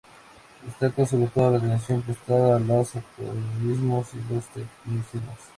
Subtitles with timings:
[0.65, 5.37] Destaca sobre todo la atención prestada a los arcaísmos y los tecnicismos.